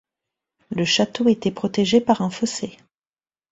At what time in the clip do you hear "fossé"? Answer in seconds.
2.31-2.75